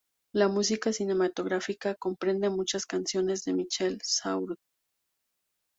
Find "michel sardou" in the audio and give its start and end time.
3.53-4.57